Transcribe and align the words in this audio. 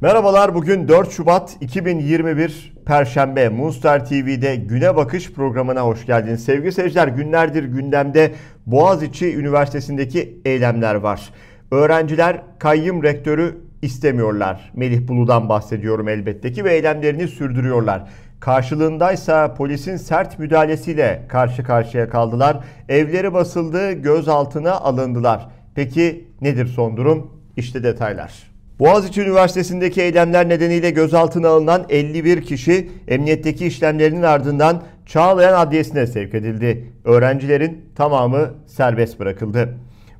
Merhabalar 0.00 0.54
bugün 0.54 0.88
4 0.88 1.12
Şubat 1.12 1.56
2021 1.60 2.72
Perşembe 2.86 3.48
Moonstar 3.48 4.06
TV'de 4.06 4.56
Güne 4.56 4.96
Bakış 4.96 5.32
programına 5.32 5.80
hoş 5.80 6.06
geldiniz. 6.06 6.44
Sevgili 6.44 6.72
seyirciler 6.72 7.08
günlerdir 7.08 7.64
gündemde 7.64 8.32
Boğaziçi 8.66 9.36
Üniversitesi'ndeki 9.36 10.40
eylemler 10.44 10.94
var. 10.94 11.30
Öğrenciler 11.70 12.40
kayyım 12.58 13.02
rektörü 13.02 13.58
istemiyorlar. 13.82 14.70
Melih 14.74 15.08
Bulu'dan 15.08 15.48
bahsediyorum 15.48 16.08
elbette 16.08 16.52
ki 16.52 16.64
ve 16.64 16.74
eylemlerini 16.74 17.28
sürdürüyorlar. 17.28 18.08
Karşılığındaysa 18.40 19.54
polisin 19.54 19.96
sert 19.96 20.38
müdahalesiyle 20.38 21.24
karşı 21.28 21.64
karşıya 21.64 22.08
kaldılar. 22.08 22.56
Evleri 22.88 23.34
basıldı, 23.34 23.92
gözaltına 23.92 24.72
alındılar. 24.72 25.48
Peki 25.78 26.24
nedir 26.40 26.66
son 26.66 26.96
durum? 26.96 27.30
İşte 27.56 27.82
detaylar. 27.82 28.50
Boğaziçi 28.78 29.22
Üniversitesi'ndeki 29.22 30.02
eylemler 30.02 30.48
nedeniyle 30.48 30.90
gözaltına 30.90 31.48
alınan 31.48 31.86
51 31.88 32.42
kişi 32.42 32.90
emniyetteki 33.08 33.66
işlemlerinin 33.66 34.22
ardından 34.22 34.82
Çağlayan 35.06 35.52
Adliyesi'ne 35.60 36.06
sevk 36.06 36.34
edildi. 36.34 36.92
Öğrencilerin 37.04 37.84
tamamı 37.94 38.54
serbest 38.66 39.20
bırakıldı. 39.20 39.78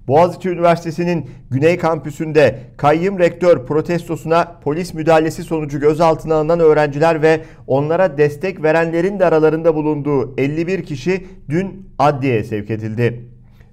Boğaziçi 0.08 0.48
Üniversitesi'nin 0.48 1.30
Güney 1.50 1.78
Kampüsü'nde 1.78 2.58
kayyım 2.76 3.18
rektör 3.18 3.66
protestosuna 3.66 4.58
polis 4.64 4.94
müdahalesi 4.94 5.42
sonucu 5.42 5.80
gözaltına 5.80 6.34
alınan 6.34 6.60
öğrenciler 6.60 7.22
ve 7.22 7.40
onlara 7.66 8.18
destek 8.18 8.62
verenlerin 8.62 9.18
de 9.18 9.24
aralarında 9.24 9.74
bulunduğu 9.74 10.40
51 10.40 10.82
kişi 10.82 11.26
dün 11.48 11.90
adliyeye 11.98 12.44
sevk 12.44 12.70
edildi. 12.70 13.24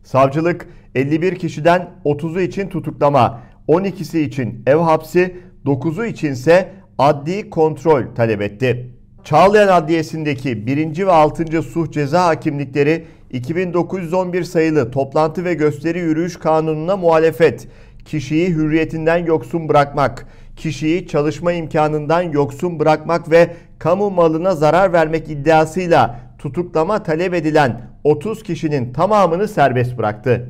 Savcılık 0.04 0.68
51 0.96 1.36
kişiden 1.36 1.90
30'u 2.06 2.42
için 2.42 2.70
tutuklama, 2.70 3.42
12'si 3.68 4.20
için 4.20 4.64
ev 4.68 4.76
hapsi, 4.78 5.36
9'u 5.66 6.06
içinse 6.06 6.70
adli 6.98 7.50
kontrol 7.50 8.04
talep 8.16 8.42
etti. 8.42 8.90
Çağlayan 9.24 9.68
Adliyesi'ndeki 9.68 10.68
1. 10.68 11.08
ve 11.08 11.12
6. 11.12 11.62
suh 11.62 11.92
ceza 11.92 12.26
hakimlikleri 12.26 13.06
2911 13.32 14.44
sayılı 14.44 14.92
toplantı 14.92 15.46
ve 15.46 15.54
gösteri 15.54 16.00
yürüyüş 16.00 16.40
kanununa 16.40 16.98
muhalefet, 16.98 17.68
kişiyi 18.06 18.50
hürriyetinden 18.50 19.26
yoksun 19.26 19.70
bırakmak, 19.70 20.28
kişiyi 20.56 21.08
çalışma 21.08 21.54
imkanından 21.54 22.22
yoksun 22.22 22.80
bırakmak 22.80 23.32
ve 23.32 23.54
kamu 23.80 24.12
malına 24.12 24.56
zarar 24.56 24.94
vermek 24.94 25.30
iddiasıyla 25.30 26.20
tutuklama 26.40 27.04
talep 27.04 27.34
edilen 27.34 27.82
30 28.04 28.44
kişinin 28.44 28.94
tamamını 28.94 29.48
serbest 29.48 29.98
bıraktı. 29.98 30.50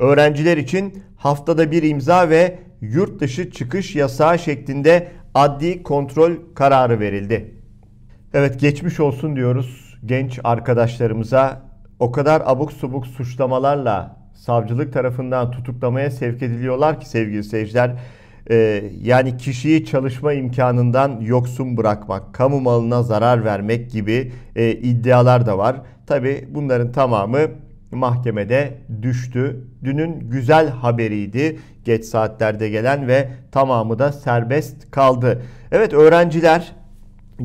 Öğrenciler 0.00 0.56
için 0.56 1.02
haftada 1.16 1.70
bir 1.70 1.82
imza 1.82 2.28
ve 2.28 2.58
yurt 2.80 3.20
dışı 3.20 3.50
çıkış 3.50 3.96
yasağı 3.96 4.38
şeklinde 4.38 5.08
adli 5.34 5.82
kontrol 5.82 6.32
kararı 6.54 7.00
verildi. 7.00 7.54
Evet 8.34 8.60
geçmiş 8.60 9.00
olsun 9.00 9.36
diyoruz 9.36 9.98
genç 10.06 10.38
arkadaşlarımıza. 10.44 11.62
O 11.98 12.12
kadar 12.12 12.42
abuk 12.44 12.72
subuk 12.72 13.06
suçlamalarla 13.06 14.16
savcılık 14.34 14.92
tarafından 14.92 15.50
tutuklamaya 15.50 16.10
sevk 16.10 16.42
ediliyorlar 16.42 17.00
ki 17.00 17.08
sevgili 17.08 17.44
seyirciler. 17.44 17.96
Ee, 18.50 18.84
yani 19.02 19.36
kişiyi 19.36 19.84
çalışma 19.84 20.32
imkanından 20.32 21.20
yoksun 21.20 21.76
bırakmak, 21.76 22.34
kamu 22.34 22.60
malına 22.60 23.02
zarar 23.02 23.44
vermek 23.44 23.90
gibi 23.90 24.32
e, 24.56 24.70
iddialar 24.70 25.46
da 25.46 25.58
var. 25.58 25.76
Tabi 26.06 26.48
bunların 26.50 26.92
tamamı 26.92 27.38
mahkemede 27.92 28.78
düştü. 29.02 29.64
Dünün 29.84 30.30
güzel 30.30 30.68
haberiydi 30.68 31.58
geç 31.84 32.04
saatlerde 32.04 32.68
gelen 32.68 33.08
ve 33.08 33.28
tamamı 33.52 33.98
da 33.98 34.12
serbest 34.12 34.90
kaldı. 34.90 35.42
Evet 35.72 35.92
öğrenciler, 35.92 36.72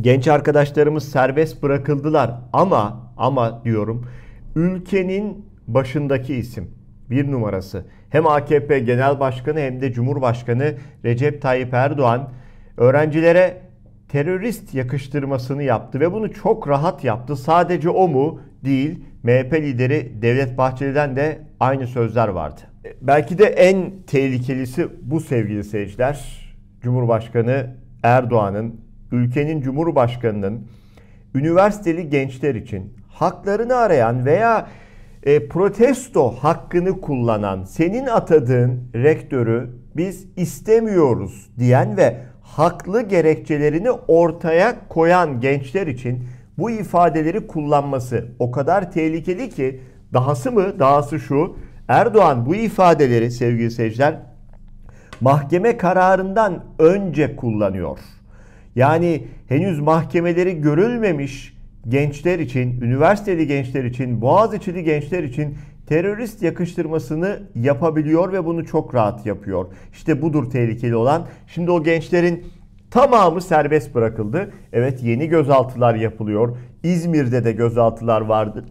genç 0.02 0.28
arkadaşlarımız 0.28 1.12
serbest 1.12 1.64
bırakıldılar 1.64 2.32
ama 2.54 3.12
ama 3.18 3.64
diyorum 3.64 4.06
ülkenin 4.56 5.46
başındaki 5.68 6.36
isim 6.36 6.72
bir 7.10 7.32
numarası 7.32 7.86
hem 8.10 8.28
AKP 8.28 8.80
Genel 8.80 9.20
Başkanı 9.20 9.60
hem 9.60 9.82
de 9.82 9.94
Cumhurbaşkanı 9.94 10.74
Recep 11.06 11.42
Tayyip 11.42 11.74
Erdoğan 11.74 12.30
öğrencilere 12.78 13.62
terörist 14.10 14.74
yakıştırmasını 14.74 15.64
yaptı 15.64 16.00
ve 16.00 16.14
bunu 16.14 16.34
çok 16.34 16.68
rahat 16.68 17.04
yaptı. 17.04 17.36
Sadece 17.36 17.90
o 17.90 18.08
mu? 18.08 18.40
Değil. 18.66 19.06
MHP 19.26 19.54
lideri 19.54 20.22
Devlet 20.22 20.58
Bahçeli'den 20.58 21.16
de 21.16 21.40
aynı 21.60 21.88
sözler 21.88 22.28
vardı. 22.28 22.62
Belki 23.02 23.38
de 23.38 23.46
en 23.46 23.92
tehlikelisi 24.08 24.88
bu 25.02 25.20
sevgili 25.20 25.64
seyirciler. 25.64 26.46
Cumhurbaşkanı 26.82 27.76
Erdoğan'ın, 28.04 28.82
ülkenin 29.12 29.62
Cumhurbaşkanı'nın 29.62 30.68
üniversiteli 31.36 32.10
gençler 32.10 32.56
için 32.56 32.94
haklarını 33.10 33.76
arayan 33.76 34.26
veya 34.26 34.68
e, 35.24 35.48
protesto 35.48 36.30
hakkını 36.30 37.02
kullanan, 37.02 37.64
senin 37.64 38.06
atadığın 38.06 38.84
rektörü 38.96 39.70
biz 39.96 40.28
istemiyoruz 40.38 41.50
diyen 41.60 41.98
ve 41.98 42.18
haklı 42.42 43.02
gerekçelerini 43.02 43.92
ortaya 43.92 44.88
koyan 44.90 45.42
gençler 45.42 45.88
için 45.88 46.24
bu 46.58 46.72
ifadeleri 46.72 47.48
kullanması 47.48 48.26
o 48.40 48.52
kadar 48.52 48.92
tehlikeli 48.92 49.50
ki 49.50 49.82
dahası 50.14 50.52
mı 50.52 50.80
dahası 50.80 51.20
şu 51.20 51.56
Erdoğan 51.88 52.46
bu 52.46 52.56
ifadeleri 52.56 53.32
sevgili 53.32 53.72
seyirciler 53.72 54.20
mahkeme 55.22 55.78
kararından 55.78 56.64
önce 56.80 57.36
kullanıyor. 57.36 58.00
Yani 58.76 59.28
henüz 59.48 59.80
mahkemeleri 59.80 60.62
görülmemiş 60.62 61.56
gençler 61.90 62.40
için, 62.40 62.82
üniversiteli 62.82 63.48
gençler 63.48 63.84
için, 63.84 64.22
Boğaziçi'li 64.22 64.84
gençler 64.84 65.24
için 65.24 65.58
terörist 65.88 66.42
yakıştırmasını 66.44 67.40
yapabiliyor 67.56 68.34
ve 68.34 68.46
bunu 68.46 68.66
çok 68.66 68.96
rahat 68.96 69.26
yapıyor. 69.26 69.66
İşte 69.94 70.22
budur 70.22 70.50
tehlikeli 70.50 70.96
olan. 70.96 71.28
Şimdi 71.48 71.72
o 71.72 71.84
gençlerin 71.84 72.46
tamamı 72.96 73.42
serbest 73.42 73.96
bırakıldı. 73.96 74.52
Evet 74.74 75.04
yeni 75.04 75.28
gözaltılar 75.28 75.96
yapılıyor. 75.96 76.58
İzmir'de 76.84 77.44
de 77.44 77.52
gözaltılar 77.52 78.22
vardı. 78.22 78.66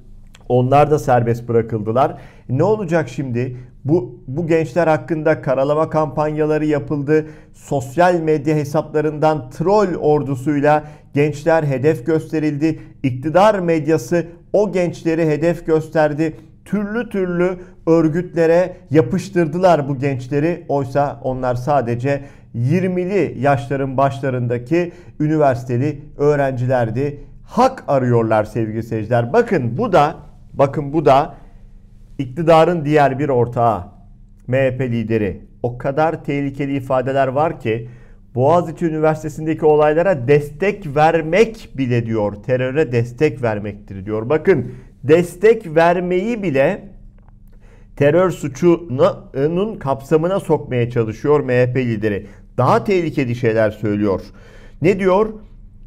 Onlar 0.48 0.90
da 0.90 0.98
serbest 0.98 1.48
bırakıldılar. 1.48 2.16
Ne 2.48 2.62
olacak 2.62 3.08
şimdi? 3.08 3.56
Bu, 3.84 4.20
bu 4.26 4.46
gençler 4.46 4.86
hakkında 4.86 5.42
karalama 5.42 5.90
kampanyaları 5.90 6.64
yapıldı. 6.64 7.26
Sosyal 7.52 8.14
medya 8.14 8.56
hesaplarından 8.56 9.50
troll 9.50 9.94
ordusuyla 9.94 10.84
gençler 11.14 11.62
hedef 11.62 12.06
gösterildi. 12.06 12.80
İktidar 13.02 13.58
medyası 13.58 14.26
o 14.52 14.72
gençleri 14.72 15.26
hedef 15.26 15.66
gösterdi. 15.66 16.36
Türlü 16.64 17.08
türlü 17.08 17.58
örgütlere 17.86 18.76
yapıştırdılar 18.90 19.88
bu 19.88 19.98
gençleri. 19.98 20.64
Oysa 20.68 21.20
onlar 21.24 21.54
sadece 21.54 22.24
20'li 22.54 23.40
yaşların 23.40 23.96
başlarındaki 23.96 24.92
üniversiteli 25.20 26.00
öğrencilerdi. 26.18 27.20
Hak 27.44 27.84
arıyorlar 27.88 28.44
sevgili 28.44 28.82
seyirciler. 28.82 29.32
Bakın 29.32 29.78
bu 29.78 29.92
da 29.92 30.16
bakın 30.52 30.92
bu 30.92 31.04
da 31.04 31.34
iktidarın 32.18 32.84
diğer 32.84 33.18
bir 33.18 33.28
ortağı 33.28 33.84
MHP 34.46 34.80
lideri. 34.80 35.40
O 35.62 35.78
kadar 35.78 36.24
tehlikeli 36.24 36.76
ifadeler 36.76 37.28
var 37.28 37.60
ki 37.60 37.88
Boğaziçi 38.34 38.86
Üniversitesi'ndeki 38.86 39.66
olaylara 39.66 40.28
destek 40.28 40.96
vermek 40.96 41.68
bile 41.76 42.06
diyor. 42.06 42.34
Teröre 42.34 42.92
destek 42.92 43.42
vermektir 43.42 44.06
diyor. 44.06 44.28
Bakın 44.28 44.72
destek 45.04 45.74
vermeyi 45.74 46.42
bile 46.42 46.88
terör 47.96 48.30
suçunun 48.30 49.78
kapsamına 49.78 50.40
sokmaya 50.40 50.90
çalışıyor 50.90 51.40
MHP 51.40 51.76
lideri. 51.76 52.26
Daha 52.58 52.84
tehlikeli 52.84 53.34
şeyler 53.34 53.70
söylüyor. 53.70 54.20
Ne 54.82 54.98
diyor? 54.98 55.32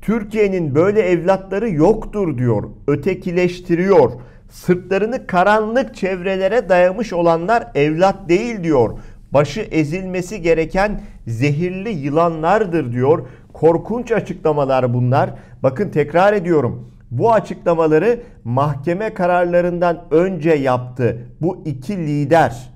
Türkiye'nin 0.02 0.75
böyle 0.75 1.02
evlatları 1.02 1.69
yoktur 1.69 2.38
diyor. 2.38 2.64
Ötekileştiriyor. 2.88 4.12
Sırtlarını 4.50 5.28
karanlık 5.28 5.96
çevrelere 5.96 6.69
dayamış 6.69 7.14
olanlar 7.14 7.68
evlat 7.75 8.30
değil 8.30 8.64
diyor. 8.64 9.00
Başı 9.31 9.62
ezilmesi 9.62 10.42
gereken 10.42 11.02
zehirli 11.28 11.90
yılanlardır 11.90 12.92
diyor. 12.92 13.28
Korkunç 13.54 14.12
açıklamalar 14.12 14.94
bunlar. 14.94 15.30
Bakın 15.64 15.90
tekrar 15.90 16.34
ediyorum. 16.34 16.92
Bu 17.12 17.34
açıklamaları 17.34 18.19
mahkeme 18.44 19.14
kararlarından 19.14 20.04
önce 20.12 20.50
yaptı. 20.52 21.18
Bu 21.42 21.62
iki 21.66 21.98
lider. 21.98 22.69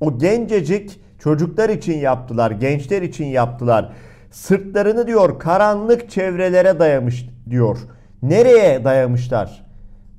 O 0.00 0.18
gencecik 0.18 1.00
çocuklar 1.22 1.68
için 1.68 1.98
yaptılar, 1.98 2.50
gençler 2.50 3.02
için 3.02 3.24
yaptılar. 3.24 3.92
Sırtlarını 4.30 5.06
diyor 5.06 5.38
karanlık 5.38 6.10
çevrelere 6.10 6.78
dayamış 6.78 7.28
diyor. 7.50 7.78
Nereye 8.22 8.84
dayamışlar? 8.84 9.70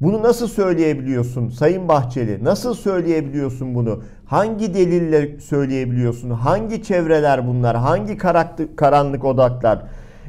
Bunu 0.01 0.23
nasıl 0.23 0.47
söyleyebiliyorsun 0.47 1.49
Sayın 1.49 1.87
Bahçeli? 1.87 2.43
Nasıl 2.43 2.73
söyleyebiliyorsun 2.73 3.75
bunu? 3.75 4.03
Hangi 4.25 4.73
delille 4.73 5.39
söyleyebiliyorsun? 5.39 6.29
Hangi 6.29 6.83
çevreler 6.83 7.47
bunlar? 7.47 7.77
Hangi 7.77 8.17
karanlık 8.75 9.25
odaklar? 9.25 9.83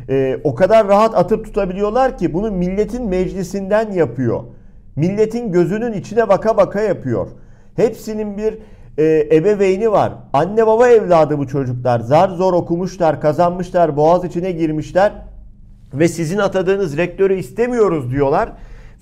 Ee, 0.09 0.41
o 0.45 0.55
kadar 0.55 0.89
rahat 0.89 1.15
atıp 1.15 1.45
tutabiliyorlar 1.45 2.19
ki 2.19 2.35
bunu 2.35 2.51
milletin 2.51 3.09
meclisinden 3.09 3.93
yapıyor. 3.93 4.43
Milletin 4.97 5.53
gözünün 5.53 5.93
içine 5.93 6.29
baka 6.29 6.57
baka 6.57 6.81
yapıyor. 6.81 7.29
Hepsinin 7.77 8.39
bir 8.39 8.59
e, 8.99 9.29
ebeveyni 9.33 9.93
var. 9.93 10.13
Anne 10.33 10.67
baba 10.67 10.89
evladı 10.89 11.39
bu 11.39 11.49
çocuklar. 11.49 12.01
Zar 12.01 12.29
zor 12.29 12.53
okumuşlar, 12.53 13.21
kazanmışlar, 13.21 13.97
boğaz 13.97 14.25
içine 14.25 14.53
girmişler 14.53 15.13
ve 15.95 16.09
sizin 16.09 16.39
atadığınız 16.39 16.97
rektörü 16.97 17.35
istemiyoruz 17.35 18.11
diyorlar 18.11 18.53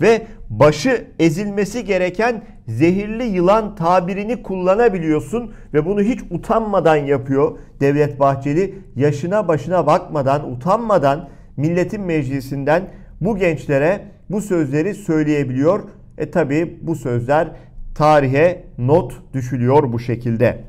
ve 0.01 0.21
başı 0.49 1.05
ezilmesi 1.19 1.85
gereken 1.85 2.41
zehirli 2.67 3.23
yılan 3.23 3.75
tabirini 3.75 4.43
kullanabiliyorsun 4.43 5.51
ve 5.73 5.85
bunu 5.85 6.01
hiç 6.01 6.19
utanmadan 6.31 6.95
yapıyor 6.95 7.57
Devlet 7.79 8.19
Bahçeli. 8.19 8.75
Yaşına 8.95 9.47
başına 9.47 9.87
bakmadan, 9.87 10.51
utanmadan 10.51 11.29
milletin 11.57 12.01
meclisinden 12.01 12.83
bu 13.21 13.37
gençlere 13.37 14.01
bu 14.29 14.41
sözleri 14.41 14.93
söyleyebiliyor. 14.93 15.79
E 16.17 16.31
tabi 16.31 16.79
bu 16.81 16.95
sözler 16.95 17.47
tarihe 17.95 18.65
not 18.77 19.13
düşülüyor 19.33 19.93
bu 19.93 19.99
şekilde. 19.99 20.63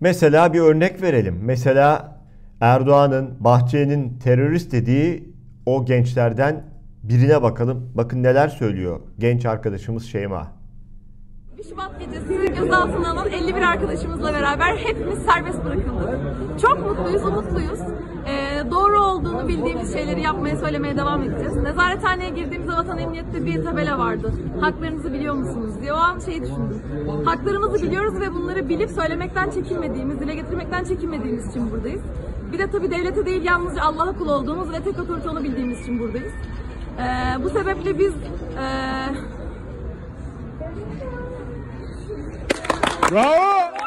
Mesela 0.00 0.52
bir 0.52 0.60
örnek 0.60 1.02
verelim. 1.02 1.38
Mesela 1.42 2.16
Erdoğan'ın, 2.60 3.36
Bahçeli'nin 3.40 4.18
terörist 4.18 4.72
dediği 4.72 5.34
o 5.66 5.84
gençlerden 5.84 6.64
birine 7.02 7.42
bakalım. 7.42 7.92
Bakın 7.94 8.22
neler 8.22 8.48
söylüyor 8.48 9.00
genç 9.18 9.46
arkadaşımız 9.46 10.04
Şeyma. 10.04 10.52
1 11.58 11.64
Şubat 11.64 12.00
gecesi 12.00 12.54
gözaltına 12.54 13.10
alınan 13.10 13.30
51 13.30 13.62
arkadaşımızla 13.62 14.32
beraber 14.32 14.76
hepimiz 14.76 15.18
serbest 15.18 15.64
bırakıldık. 15.64 16.60
Çok 16.60 16.78
mutluyuz, 16.78 17.24
umutluyuz. 17.24 17.80
Ee, 18.26 18.62
doğru 18.70 19.00
olduğunu 19.00 19.48
bildiğimiz 19.48 19.92
şeyleri 19.92 20.20
yapmaya, 20.20 20.56
söylemeye 20.56 20.96
devam 20.96 21.22
edeceğiz. 21.22 21.56
Nezarethaneye 21.56 22.30
girdiğimizde 22.30 22.72
vatan 22.72 22.98
emniyette 22.98 23.46
bir 23.46 23.64
tabela 23.64 23.98
vardı. 23.98 24.32
Haklarınızı 24.60 25.12
biliyor 25.12 25.34
musunuz 25.34 25.74
diye. 25.80 25.92
O 25.92 25.96
an 25.96 26.18
şeyi 26.18 26.42
düşündüm. 26.42 26.82
Haklarımızı 27.24 27.82
biliyoruz 27.82 28.20
ve 28.20 28.34
bunları 28.34 28.68
bilip 28.68 28.90
söylemekten 28.90 29.50
çekinmediğimiz, 29.50 30.20
dile 30.20 30.34
getirmekten 30.34 30.84
çekinmediğimiz 30.84 31.50
için 31.50 31.70
buradayız. 31.70 32.02
Bir 32.52 32.58
de 32.58 32.70
tabii 32.70 32.90
devlete 32.90 33.26
değil 33.26 33.42
yalnızca 33.44 33.82
Allah'a 33.82 34.18
kul 34.18 34.28
olduğumuz 34.28 34.72
ve 34.72 34.80
tek 34.80 34.98
otorite 34.98 35.30
onu 35.30 35.44
bildiğimiz 35.44 35.82
için 35.82 35.98
buradayız. 35.98 36.32
Ee, 36.98 37.44
bu 37.44 37.50
sebeple 37.50 37.98
biz 37.98 38.12
e, 38.58 38.66
Bravo! 43.10 43.85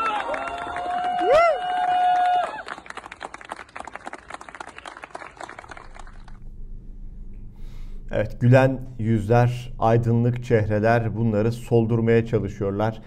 Evet, 8.12 8.42
gülen 8.42 8.80
yüzler, 9.00 9.74
aydınlık 9.80 10.44
çehreler 10.44 11.18
bunları 11.18 11.52
soldurmaya 11.52 12.26
çalışıyorlar. 12.26 13.02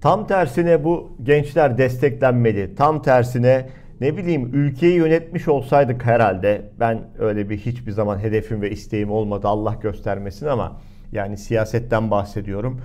Tam 0.00 0.26
tersine 0.26 0.84
bu 0.84 1.16
gençler 1.22 1.78
desteklenmeli. 1.78 2.74
Tam 2.74 3.02
tersine 3.02 3.66
ne 4.00 4.16
bileyim 4.16 4.50
ülkeyi 4.54 4.94
yönetmiş 4.94 5.48
olsaydık 5.48 6.04
herhalde 6.04 6.62
ben 6.80 7.00
öyle 7.18 7.50
bir 7.50 7.58
hiçbir 7.58 7.92
zaman 7.92 8.18
hedefim 8.18 8.62
ve 8.62 8.70
isteğim 8.70 9.10
olmadı 9.10 9.48
Allah 9.48 9.74
göstermesin 9.82 10.46
ama 10.46 10.80
yani 11.12 11.36
siyasetten 11.36 12.10
bahsediyorum. 12.10 12.80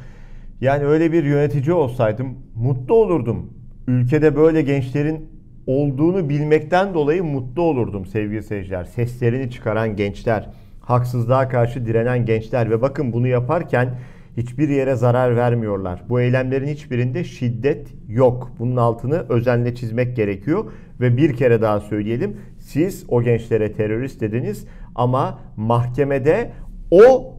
Yani 0.61 0.85
öyle 0.85 1.11
bir 1.11 1.23
yönetici 1.23 1.73
olsaydım 1.73 2.37
mutlu 2.55 2.95
olurdum. 2.95 3.53
Ülkede 3.87 4.35
böyle 4.35 4.61
gençlerin 4.61 5.29
olduğunu 5.67 6.29
bilmekten 6.29 6.93
dolayı 6.93 7.23
mutlu 7.23 7.61
olurdum 7.61 8.05
sevgili 8.05 8.43
seyirciler. 8.43 8.83
Seslerini 8.83 9.51
çıkaran 9.51 9.95
gençler, 9.95 10.49
haksızlığa 10.91 11.49
karşı 11.49 11.85
direnen 11.85 12.25
gençler 12.25 12.69
ve 12.69 12.81
bakın 12.81 13.13
bunu 13.13 13.27
yaparken 13.27 13.89
hiçbir 14.37 14.69
yere 14.69 14.95
zarar 14.95 15.35
vermiyorlar. 15.35 16.03
Bu 16.09 16.21
eylemlerin 16.21 16.67
hiçbirinde 16.67 17.23
şiddet 17.23 17.87
yok. 18.07 18.51
Bunun 18.59 18.75
altını 18.75 19.25
özenle 19.29 19.75
çizmek 19.75 20.15
gerekiyor 20.15 20.71
ve 20.99 21.17
bir 21.17 21.35
kere 21.35 21.61
daha 21.61 21.79
söyleyelim. 21.79 22.37
Siz 22.59 23.05
o 23.07 23.23
gençlere 23.23 23.73
terörist 23.73 24.21
dediniz 24.21 24.65
ama 24.95 25.39
mahkemede 25.57 26.51
o 26.91 27.35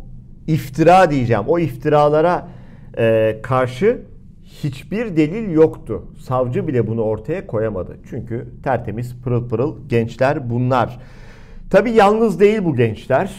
iftira 0.47 1.11
diyeceğim. 1.11 1.43
O 1.47 1.59
iftiralara 1.59 2.49
e, 2.99 3.39
karşı 3.43 4.03
hiçbir 4.45 5.17
delil 5.17 5.53
yoktu. 5.53 6.03
Savcı 6.19 6.69
bile 6.69 6.87
bunu 6.87 7.03
ortaya 7.03 7.47
koyamadı. 7.47 7.97
Çünkü 8.11 8.49
tertemiz 8.65 9.17
pırıl 9.23 9.49
pırıl 9.49 9.89
gençler 9.89 10.51
bunlar. 10.51 10.99
Tabi 11.73 11.91
yalnız 11.91 12.41
değil 12.41 12.65
bu 12.65 12.77
gençler. 12.77 13.31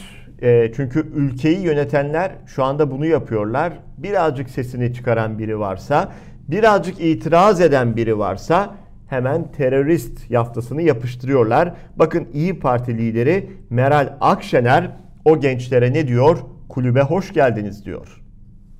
E, 0.41 0.71
çünkü 0.75 1.11
ülkeyi 1.15 1.59
yönetenler 1.59 2.31
şu 2.47 2.63
anda 2.63 2.91
bunu 2.91 3.05
yapıyorlar. 3.05 3.73
Birazcık 3.97 4.49
sesini 4.49 4.93
çıkaran 4.93 5.39
biri 5.39 5.59
varsa, 5.59 6.11
birazcık 6.47 7.01
itiraz 7.01 7.61
eden 7.61 7.95
biri 7.95 8.17
varsa 8.17 8.75
hemen 9.07 9.51
terörist 9.51 10.31
yaftasını 10.31 10.81
yapıştırıyorlar. 10.81 11.73
Bakın 11.95 12.27
İyi 12.33 12.59
Parti 12.59 12.97
lideri 12.97 13.49
Meral 13.69 14.17
Akşener 14.21 14.91
o 15.25 15.39
gençlere 15.39 15.93
ne 15.93 16.07
diyor? 16.07 16.37
Kulübe 16.69 17.01
hoş 17.01 17.33
geldiniz 17.33 17.85
diyor. 17.85 18.23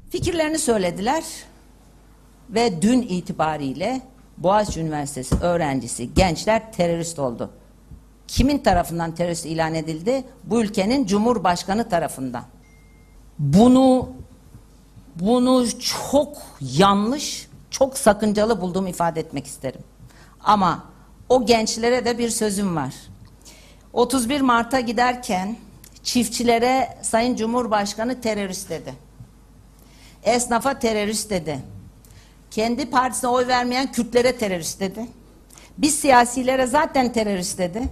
Fikirlerini 0.09 0.57
söylediler 0.57 1.23
ve 2.50 2.81
dün 2.81 3.01
itibariyle 3.01 4.01
Boğaziçi 4.38 4.81
Üniversitesi 4.81 5.35
öğrencisi 5.41 6.13
gençler 6.13 6.71
terörist 6.71 7.19
oldu. 7.19 7.50
Kimin 8.33 8.57
tarafından 8.57 9.15
terörist 9.15 9.45
ilan 9.45 9.75
edildi? 9.75 10.24
Bu 10.44 10.62
ülkenin 10.62 11.06
Cumhurbaşkanı 11.06 11.89
tarafından. 11.89 12.44
Bunu 13.39 14.09
bunu 15.15 15.65
çok 15.80 16.38
yanlış, 16.62 17.47
çok 17.69 17.97
sakıncalı 17.97 18.62
bulduğumu 18.62 18.89
ifade 18.89 19.19
etmek 19.19 19.45
isterim. 19.45 19.81
Ama 20.44 20.83
o 21.30 21.45
gençlere 21.45 22.06
de 22.06 22.18
bir 22.18 22.30
sözüm 22.30 22.75
var. 22.75 22.94
31 23.94 24.41
Mart'a 24.41 24.79
giderken 24.79 25.57
çiftçilere 26.03 26.97
Sayın 27.01 27.36
Cumhurbaşkanı 27.36 28.21
terörist 28.21 28.69
dedi. 28.69 28.94
Esnafa 30.24 30.79
terörist 30.79 31.29
dedi. 31.29 31.59
Kendi 32.51 32.89
partisine 32.89 33.29
oy 33.29 33.47
vermeyen 33.47 33.91
Kürtlere 33.91 34.38
terörist 34.38 34.79
dedi. 34.79 35.07
Biz 35.77 35.96
siyasilere 35.96 36.65
zaten 36.65 37.13
terörist 37.13 37.58
dedi. 37.58 37.84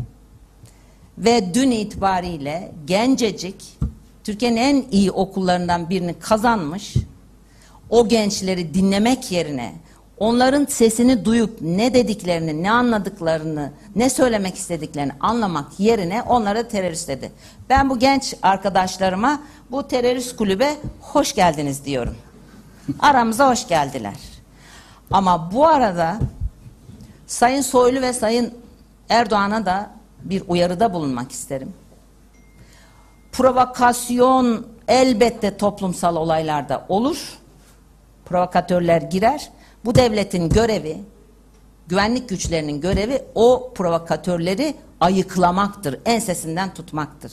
Ve 1.18 1.54
dün 1.54 1.72
itibariyle 1.72 2.72
gencecik 2.86 3.78
Türkiye'nin 4.24 4.58
en 4.58 4.86
iyi 4.92 5.12
okullarından 5.12 5.90
birini 5.90 6.14
kazanmış. 6.20 6.96
O 7.90 8.08
gençleri 8.08 8.74
dinlemek 8.74 9.32
yerine 9.32 9.74
onların 10.18 10.66
sesini 10.66 11.26
duyup 11.26 11.62
ne 11.62 11.94
dediklerini, 11.94 12.64
ne 12.64 12.72
anladıklarını, 12.72 13.72
ne 13.96 14.10
söylemek 14.10 14.56
istediklerini 14.56 15.12
anlamak 15.20 15.80
yerine 15.80 16.22
onlara 16.22 16.68
terörist 16.68 17.08
dedi. 17.08 17.32
Ben 17.70 17.90
bu 17.90 18.00
genç 18.00 18.34
arkadaşlarıma 18.42 19.42
bu 19.72 19.88
terörist 19.88 20.36
kulübe 20.36 20.76
hoş 21.02 21.36
geldiniz 21.36 21.86
diyorum. 21.86 22.16
Aramıza 23.00 23.52
hoş 23.52 23.68
geldiler. 23.68 24.14
Ama 25.12 25.52
bu 25.54 25.68
arada 25.68 26.20
Sayın 27.28 27.62
Soylu 27.62 28.02
ve 28.02 28.14
Sayın 28.14 28.54
Erdoğan'a 29.10 29.66
da 29.66 30.01
bir 30.24 30.44
uyarıda 30.48 30.94
bulunmak 30.94 31.32
isterim. 31.32 31.74
Provokasyon 33.32 34.68
elbette 34.88 35.58
toplumsal 35.58 36.16
olaylarda 36.16 36.86
olur. 36.90 37.38
Provokatörler 38.26 39.02
girer. 39.02 39.50
Bu 39.86 39.96
devletin 39.96 40.50
görevi, 40.50 40.98
güvenlik 41.88 42.30
güçlerinin 42.30 42.82
görevi 42.82 43.22
o 43.36 43.72
provokatörleri 43.76 44.76
ayıklamaktır, 45.00 46.00
ensesinden 46.06 46.74
tutmaktır. 46.74 47.32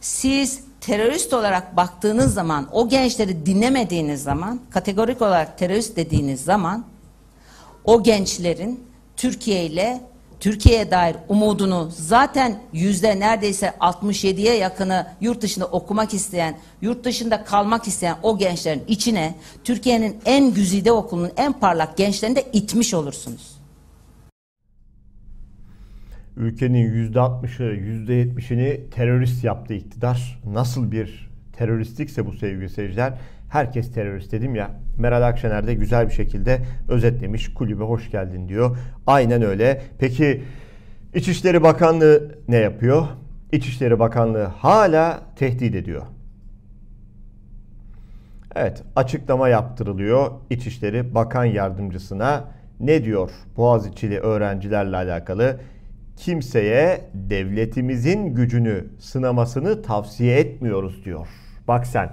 Siz 0.00 0.60
terörist 0.80 1.32
olarak 1.32 1.76
baktığınız 1.76 2.34
zaman, 2.34 2.68
o 2.72 2.88
gençleri 2.88 3.46
dinlemediğiniz 3.46 4.22
zaman, 4.22 4.60
kategorik 4.70 5.22
olarak 5.22 5.58
terörist 5.58 5.96
dediğiniz 5.96 6.44
zaman, 6.44 6.84
o 7.84 8.02
gençlerin 8.02 8.84
Türkiye 9.16 9.66
ile 9.66 10.00
Türkiye'ye 10.40 10.90
dair 10.90 11.16
umudunu 11.28 11.88
zaten 11.90 12.58
yüzde 12.72 13.20
neredeyse 13.20 13.66
67'ye 13.80 14.56
yakını 14.56 15.06
yurt 15.20 15.42
dışında 15.42 15.66
okumak 15.66 16.14
isteyen, 16.14 16.58
yurt 16.82 17.04
dışında 17.04 17.44
kalmak 17.44 17.88
isteyen 17.88 18.16
o 18.22 18.38
gençlerin 18.38 18.84
içine 18.88 19.34
Türkiye'nin 19.64 20.16
en 20.24 20.54
güzide 20.54 20.92
okulunun 20.92 21.30
en 21.36 21.52
parlak 21.52 21.96
gençlerini 21.96 22.36
de 22.36 22.44
itmiş 22.52 22.94
olursunuz. 22.94 23.58
Ülkenin 26.36 27.12
%60'ı, 27.12 27.76
%70'ini 27.76 28.90
terörist 28.90 29.44
yaptı 29.44 29.74
iktidar. 29.74 30.40
Nasıl 30.46 30.92
bir 30.92 31.28
teröristikse 31.58 32.26
bu 32.26 32.32
sevgili 32.32 32.68
seyirciler 32.68 33.12
herkes 33.48 33.92
terörist 33.92 34.32
dedim 34.32 34.54
ya. 34.54 34.70
Meral 34.98 35.22
Akşener 35.22 35.66
de 35.66 35.74
güzel 35.74 36.08
bir 36.08 36.12
şekilde 36.12 36.60
özetlemiş. 36.88 37.54
Kulübe 37.54 37.84
hoş 37.84 38.10
geldin 38.10 38.48
diyor. 38.48 38.76
Aynen 39.06 39.42
öyle. 39.42 39.82
Peki 39.98 40.42
İçişleri 41.14 41.62
Bakanlığı 41.62 42.38
ne 42.48 42.56
yapıyor? 42.56 43.06
İçişleri 43.52 43.98
Bakanlığı 43.98 44.44
hala 44.44 45.22
tehdit 45.36 45.74
ediyor. 45.74 46.02
Evet, 48.54 48.82
açıklama 48.96 49.48
yaptırılıyor 49.48 50.30
İçişleri 50.50 51.14
Bakan 51.14 51.44
Yardımcısına. 51.44 52.44
Ne 52.80 53.04
diyor 53.04 53.30
Boğaziçi'li 53.56 54.18
öğrencilerle 54.18 54.96
alakalı? 54.96 55.60
Kimseye 56.16 57.00
devletimizin 57.14 58.34
gücünü 58.34 58.84
sınamasını 58.98 59.82
tavsiye 59.82 60.38
etmiyoruz 60.38 61.04
diyor. 61.04 61.26
Bak 61.68 61.86
sen, 61.86 62.10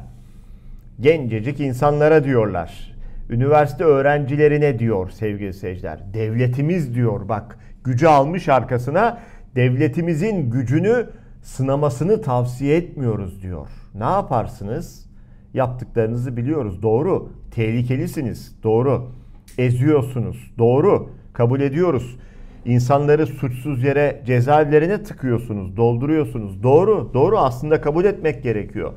gencecik 0.99 1.59
insanlara 1.59 2.23
diyorlar. 2.23 2.95
Üniversite 3.29 3.83
öğrencilerine 3.83 4.79
diyor 4.79 5.09
sevgili 5.09 5.53
seyirciler. 5.53 5.99
Devletimiz 6.13 6.95
diyor 6.95 7.29
bak 7.29 7.57
gücü 7.83 8.07
almış 8.07 8.49
arkasına 8.49 9.19
devletimizin 9.55 10.51
gücünü 10.51 11.09
sınamasını 11.41 12.21
tavsiye 12.21 12.77
etmiyoruz 12.77 13.41
diyor. 13.41 13.67
Ne 13.95 14.03
yaparsınız? 14.03 15.05
Yaptıklarınızı 15.53 16.37
biliyoruz. 16.37 16.81
Doğru. 16.81 17.29
Tehlikelisiniz. 17.51 18.55
Doğru. 18.63 19.11
Eziyorsunuz. 19.57 20.51
Doğru. 20.57 21.09
Kabul 21.33 21.61
ediyoruz. 21.61 22.17
İnsanları 22.65 23.27
suçsuz 23.27 23.83
yere 23.83 24.21
cezaevlerine 24.25 25.03
tıkıyorsunuz, 25.03 25.77
dolduruyorsunuz. 25.77 26.63
Doğru. 26.63 27.11
Doğru 27.13 27.39
aslında 27.39 27.81
kabul 27.81 28.05
etmek 28.05 28.43
gerekiyor. 28.43 28.93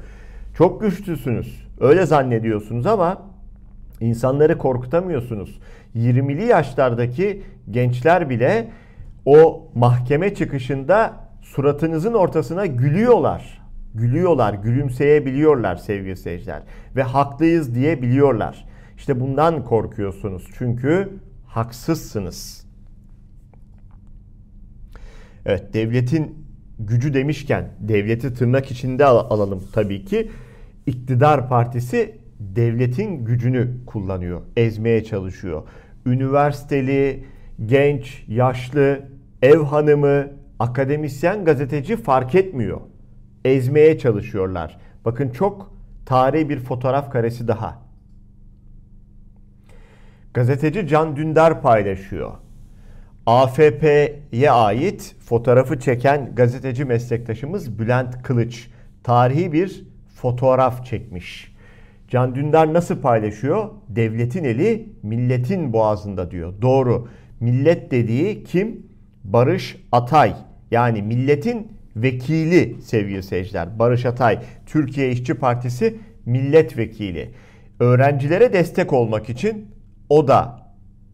Çok 0.59 0.81
güçlüsünüz. 0.81 1.67
Öyle 1.81 2.07
zannediyorsunuz 2.07 2.87
ama 2.87 3.23
insanları 4.01 4.59
korkutamıyorsunuz. 4.59 5.61
20'li 5.97 6.45
yaşlardaki 6.45 7.43
gençler 7.71 8.31
bile 8.31 8.71
o 9.25 9.69
mahkeme 9.75 10.35
çıkışında 10.35 11.17
suratınızın 11.43 12.13
ortasına 12.13 12.67
gülüyorlar. 12.67 13.63
Gülüyorlar, 13.95 14.55
gülümseyebiliyorlar 14.55 15.77
sevgili 15.77 16.17
seyirciler. 16.17 16.63
Ve 16.97 17.03
haklıyız 17.03 17.75
diyebiliyorlar. 17.75 18.67
İşte 18.97 19.21
bundan 19.21 19.65
korkuyorsunuz. 19.65 20.49
Çünkü 20.59 21.13
haksızsınız. 21.47 22.67
Evet, 25.47 25.75
devletin 25.75 26.47
gücü 26.79 27.15
demişken 27.15 27.71
devleti 27.81 28.35
tırnak 28.35 28.71
içinde 28.71 29.05
alalım 29.05 29.63
tabii 29.73 30.05
ki. 30.05 30.31
İktidar 30.89 31.49
partisi 31.49 32.19
devletin 32.41 33.25
gücünü 33.25 33.85
kullanıyor, 33.87 34.43
ezmeye 34.57 35.05
çalışıyor. 35.05 35.63
Üniversiteli, 36.07 37.25
genç, 37.67 38.25
yaşlı, 38.29 39.01
ev 39.43 39.59
hanımı, 39.59 40.27
akademisyen, 40.59 41.45
gazeteci 41.45 41.97
fark 41.97 42.35
etmiyor. 42.35 42.81
Ezmeye 43.45 43.99
çalışıyorlar. 43.99 44.79
Bakın 45.05 45.29
çok 45.29 45.75
tarihi 46.07 46.49
bir 46.49 46.59
fotoğraf 46.59 47.13
karesi 47.13 47.49
daha. 47.49 47.83
Gazeteci 50.35 50.89
Can 50.89 51.17
Dündar 51.17 51.63
paylaşıyor. 51.63 52.33
AFP'ye 53.27 54.51
ait 54.51 55.17
fotoğrafı 55.21 55.81
çeken 55.81 56.35
gazeteci 56.35 56.85
meslektaşımız 56.85 57.79
Bülent 57.79 58.23
Kılıç 58.23 58.71
tarihi 59.03 59.53
bir 59.53 59.88
fotoğraf 60.23 60.87
çekmiş. 60.87 61.55
Can 62.09 62.35
Dündar 62.35 62.75
nasıl 62.75 63.01
paylaşıyor? 63.01 63.71
Devletin 63.89 64.45
eli 64.45 64.89
milletin 65.03 65.73
boğazında 65.73 66.31
diyor. 66.31 66.53
Doğru. 66.63 67.09
Millet 67.41 67.91
dediği 67.91 68.45
kim? 68.45 68.87
Barış 69.25 69.77
Atay. 69.93 70.35
Yani 70.71 71.03
milletin 71.03 71.73
vekili 71.97 72.83
sevgili 72.83 73.23
seyirciler. 73.23 73.79
Barış 73.79 74.07
Atay, 74.07 74.39
Türkiye 74.67 75.11
İşçi 75.11 75.35
Partisi 75.35 75.99
milletvekili. 76.27 77.31
Öğrencilere 77.81 78.53
destek 78.53 78.93
olmak 78.93 79.29
için 79.29 79.69
o 80.09 80.29
da 80.29 80.63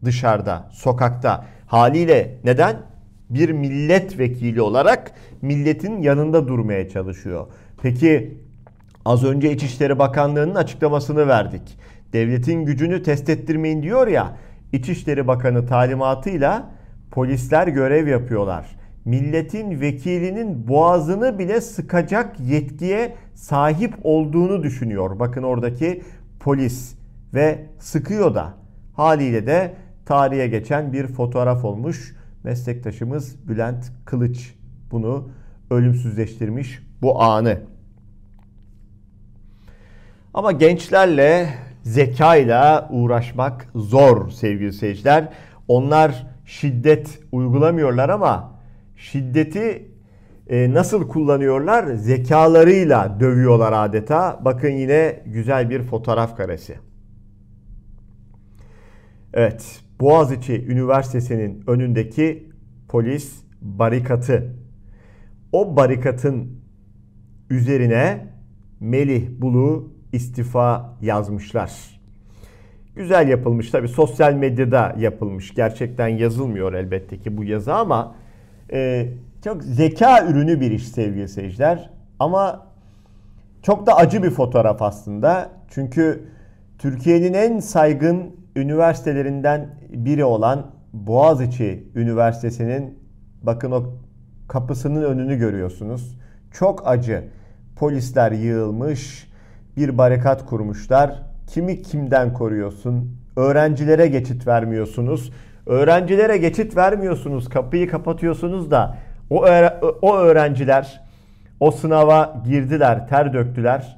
dışarıda, 0.05 0.69
sokakta. 0.71 1.45
Haliyle 1.67 2.37
neden? 2.43 2.81
Bir 3.29 3.49
milletvekili 3.49 4.61
olarak 4.61 5.11
milletin 5.41 6.01
yanında 6.01 6.47
durmaya 6.47 6.89
çalışıyor. 6.89 7.47
Peki 7.81 8.37
az 9.05 9.23
önce 9.23 9.51
İçişleri 9.51 9.99
Bakanlığı'nın 9.99 10.55
açıklamasını 10.55 11.27
verdik. 11.27 11.77
Devletin 12.13 12.65
gücünü 12.65 13.03
test 13.03 13.29
ettirmeyin 13.29 13.83
diyor 13.83 14.07
ya. 14.07 14.37
İçişleri 14.71 15.27
Bakanı 15.27 15.65
talimatıyla 15.65 16.71
polisler 17.11 17.67
görev 17.67 18.07
yapıyorlar. 18.07 18.65
Milletin 19.05 19.81
vekilinin 19.81 20.67
boğazını 20.67 21.39
bile 21.39 21.61
sıkacak 21.61 22.39
yetkiye 22.39 23.15
sahip 23.33 23.93
olduğunu 24.03 24.63
düşünüyor. 24.63 25.19
Bakın 25.19 25.43
oradaki 25.43 26.03
polis 26.39 26.95
ve 27.33 27.65
sıkıyor 27.79 28.35
da. 28.35 28.53
Haliyle 28.93 29.47
de 29.47 29.73
tarihe 30.05 30.47
geçen 30.47 30.93
bir 30.93 31.07
fotoğraf 31.07 31.65
olmuş. 31.65 32.15
Meslektaşımız 32.43 33.47
Bülent 33.47 33.91
Kılıç 34.05 34.55
bunu 34.91 35.29
ölümsüzleştirmiş 35.71 36.83
bu 37.01 37.21
anı. 37.23 37.59
Ama 40.35 40.51
gençlerle 40.51 41.49
zekayla 41.83 42.89
uğraşmak 42.91 43.67
zor 43.75 44.29
sevgili 44.29 44.73
seyirciler. 44.73 45.29
Onlar 45.67 46.27
şiddet 46.45 47.19
uygulamıyorlar 47.31 48.09
ama 48.09 48.59
şiddeti 48.95 49.91
e, 50.47 50.73
nasıl 50.73 51.07
kullanıyorlar? 51.07 51.93
Zekalarıyla 51.93 53.19
dövüyorlar 53.19 53.73
adeta. 53.85 54.41
Bakın 54.45 54.69
yine 54.69 55.23
güzel 55.25 55.69
bir 55.69 55.83
fotoğraf 55.83 56.37
karesi. 56.37 56.75
Evet, 59.33 59.81
Boğaziçi 59.99 60.65
Üniversitesi'nin 60.65 61.63
önündeki 61.67 62.49
polis 62.87 63.43
barikatı. 63.61 64.55
O 65.51 65.75
barikatın 65.75 66.59
üzerine 67.49 68.27
Melih 68.79 69.29
Bulu 69.41 69.94
istifa 70.15 70.93
yazmışlar. 71.01 71.71
Güzel 72.95 73.27
yapılmış 73.27 73.71
tabi 73.71 73.87
sosyal 73.87 74.33
medyada 74.33 74.95
yapılmış. 74.99 75.53
Gerçekten 75.53 76.07
yazılmıyor 76.07 76.73
elbette 76.73 77.17
ki 77.17 77.37
bu 77.37 77.43
yazı 77.43 77.73
ama 77.73 78.15
e, 78.71 79.07
çok 79.43 79.63
zeka 79.63 80.25
ürünü 80.27 80.61
bir 80.61 80.71
iş 80.71 80.87
sevgili 80.87 81.27
seyirciler. 81.27 81.89
Ama 82.19 82.67
çok 83.61 83.87
da 83.87 83.95
acı 83.95 84.23
bir 84.23 84.29
fotoğraf 84.29 84.81
aslında. 84.81 85.49
Çünkü 85.69 86.23
Türkiye'nin 86.79 87.33
en 87.33 87.59
saygın 87.59 88.35
üniversitelerinden 88.55 89.69
biri 89.89 90.25
olan 90.25 90.71
Boğaziçi 90.93 91.87
Üniversitesi'nin 91.95 92.99
bakın 93.43 93.71
o 93.71 93.83
kapısının 94.47 95.03
önünü 95.03 95.37
görüyorsunuz. 95.37 96.17
Çok 96.51 96.87
acı. 96.87 97.23
Polisler 97.75 98.31
yığılmış, 98.31 99.31
bir 99.77 99.97
barikat 99.97 100.45
kurmuşlar. 100.45 101.23
Kimi 101.47 101.81
kimden 101.81 102.33
koruyorsun? 102.33 103.17
Öğrencilere 103.35 104.07
geçit 104.07 104.47
vermiyorsunuz. 104.47 105.31
Öğrencilere 105.65 106.37
geçit 106.37 106.77
vermiyorsunuz. 106.77 107.49
Kapıyı 107.49 107.89
kapatıyorsunuz 107.89 108.71
da 108.71 108.97
o, 109.29 109.45
o 110.01 110.17
öğrenciler 110.17 111.01
o 111.59 111.71
sınava 111.71 112.43
girdiler, 112.45 113.07
ter 113.07 113.33
döktüler. 113.33 113.97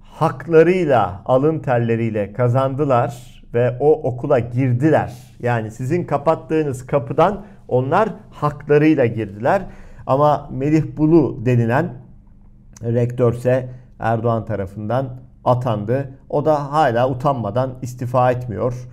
Haklarıyla, 0.00 1.22
alın 1.24 1.58
terleriyle 1.58 2.32
kazandılar 2.32 3.42
ve 3.54 3.76
o 3.80 3.92
okula 3.92 4.38
girdiler. 4.38 5.12
Yani 5.40 5.70
sizin 5.70 6.04
kapattığınız 6.04 6.86
kapıdan 6.86 7.44
onlar 7.68 8.08
haklarıyla 8.30 9.06
girdiler. 9.06 9.62
Ama 10.06 10.48
Melih 10.52 10.96
Bulu 10.96 11.46
denilen 11.46 11.94
rektörse 12.82 13.68
Erdoğan 13.98 14.44
tarafından 14.44 15.20
atandı. 15.44 16.10
O 16.28 16.44
da 16.44 16.72
hala 16.72 17.10
utanmadan 17.10 17.74
istifa 17.82 18.30
etmiyor. 18.30 18.88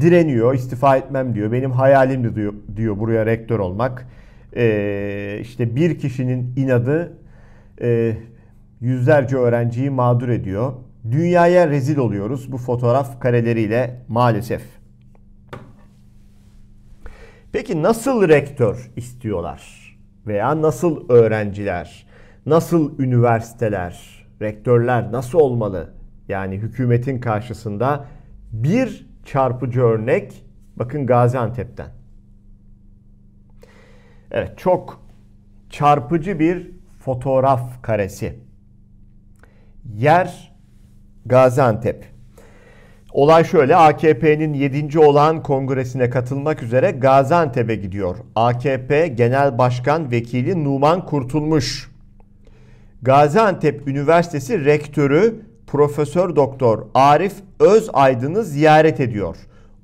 Direniyor, 0.00 0.54
istifa 0.54 0.96
etmem 0.96 1.34
diyor. 1.34 1.52
Benim 1.52 1.70
hayalimdi 1.70 2.34
diyor, 2.34 2.54
diyor 2.76 2.98
buraya 2.98 3.26
rektör 3.26 3.58
olmak. 3.58 4.06
Ee, 4.56 5.38
işte 5.40 5.76
bir 5.76 5.98
kişinin 5.98 6.56
inadı 6.56 7.12
e, 7.80 8.16
yüzlerce 8.80 9.36
öğrenciyi 9.36 9.90
mağdur 9.90 10.28
ediyor. 10.28 10.72
Dünyaya 11.10 11.68
rezil 11.68 11.98
oluyoruz 11.98 12.52
bu 12.52 12.58
fotoğraf 12.58 13.20
kareleriyle 13.20 14.02
maalesef. 14.08 14.62
Peki 17.52 17.82
nasıl 17.82 18.28
rektör 18.28 18.90
istiyorlar? 18.96 19.96
Veya 20.26 20.62
nasıl 20.62 21.08
öğrenciler? 21.08 22.06
Nasıl 22.46 22.98
üniversiteler? 22.98 24.15
Rektörler 24.40 25.12
nasıl 25.12 25.38
olmalı? 25.38 25.94
Yani 26.28 26.56
hükümetin 26.56 27.20
karşısında 27.20 28.04
bir 28.52 29.06
çarpıcı 29.24 29.80
örnek 29.80 30.44
bakın 30.76 31.06
Gaziantep'ten. 31.06 31.88
Evet 34.30 34.58
çok 34.58 35.02
çarpıcı 35.70 36.38
bir 36.38 36.70
fotoğraf 36.98 37.82
karesi. 37.82 38.38
Yer 39.94 40.52
Gaziantep. 41.26 42.04
Olay 43.12 43.44
şöyle 43.44 43.76
AKP'nin 43.76 44.54
7. 44.54 44.98
olağan 44.98 45.42
kongresine 45.42 46.10
katılmak 46.10 46.62
üzere 46.62 46.90
Gaziantep'e 46.90 47.74
gidiyor. 47.74 48.16
AKP 48.34 49.08
Genel 49.08 49.58
Başkan 49.58 50.10
Vekili 50.10 50.64
Numan 50.64 51.06
Kurtulmuş. 51.06 51.95
Gaziantep 53.02 53.88
Üniversitesi 53.88 54.64
Rektörü 54.64 55.40
Profesör 55.66 56.36
Doktor 56.36 56.86
Arif 56.94 57.34
Özaydın'ı 57.60 58.44
ziyaret 58.44 59.00
ediyor. 59.00 59.36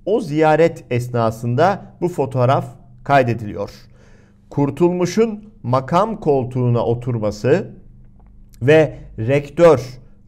O 0.07 0.21
ziyaret 0.21 0.85
esnasında 0.91 1.83
bu 2.01 2.09
fotoğraf 2.09 2.65
kaydediliyor. 3.05 3.71
Kurtulmuş'un 4.51 5.45
makam 5.63 6.21
koltuğuna 6.21 6.85
oturması 6.85 7.71
ve 8.63 8.99
rektör 9.19 9.81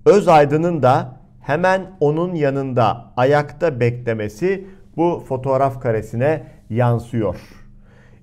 Özaydın'ın 0.06 0.82
da 0.82 1.20
hemen 1.40 1.90
onun 2.00 2.34
yanında 2.34 3.12
ayakta 3.16 3.80
beklemesi 3.80 4.66
bu 4.96 5.24
fotoğraf 5.28 5.80
karesine 5.80 6.46
yansıyor. 6.70 7.36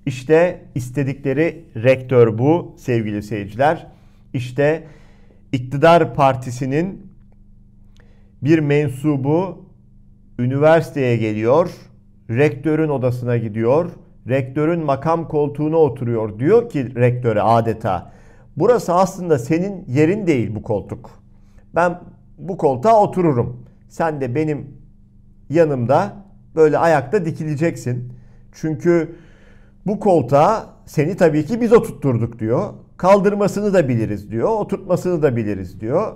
İşte 0.06 0.66
istedikleri 0.76 1.66
rektör 1.76 2.38
bu 2.38 2.76
sevgili 2.78 3.24
seyirciler. 3.24 3.91
İşte 4.34 4.88
iktidar 5.52 6.16
partisinin 6.16 7.12
bir 8.42 8.60
mensubu 8.60 9.66
üniversiteye 10.40 11.18
geliyor, 11.18 11.70
rektörün 12.30 12.90
odasına 12.90 13.38
gidiyor, 13.38 13.92
rektörün 14.30 14.86
makam 14.86 15.28
koltuğuna 15.28 15.78
oturuyor. 15.78 16.40
Diyor 16.40 16.70
ki 16.70 16.96
rektöre 16.96 17.42
adeta, 17.42 18.12
burası 18.58 18.94
aslında 18.94 19.40
senin 19.40 19.86
yerin 19.88 20.28
değil 20.28 20.56
bu 20.56 20.62
koltuk. 20.62 21.10
Ben 21.76 22.02
bu 22.38 22.58
koltuğa 22.58 23.04
otururum. 23.04 23.66
Sen 23.90 24.22
de 24.22 24.36
benim 24.36 24.68
yanımda 25.50 26.14
böyle 26.56 26.78
ayakta 26.78 27.26
dikileceksin. 27.26 28.14
Çünkü 28.52 29.16
bu 29.86 30.00
koltuğa 30.00 30.66
seni 30.86 31.18
tabii 31.18 31.46
ki 31.46 31.62
biz 31.62 31.74
oturtturduk 31.74 32.40
diyor. 32.40 32.74
Kaldırmasını 33.02 33.74
da 33.74 33.88
biliriz 33.88 34.32
diyor. 34.32 34.50
Oturtmasını 34.50 35.22
da 35.22 35.36
biliriz 35.36 35.82
diyor. 35.82 36.16